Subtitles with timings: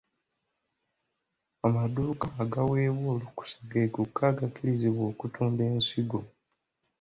[1.65, 6.19] Amadduuka agaaweebwa olukusa ge gokka agakkirizibwa okutunda ensigo.